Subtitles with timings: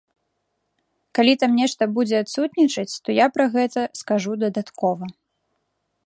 [1.17, 5.05] Калі там нешта будзе адсутнічаць, то я пра гэта скажу дадаткова.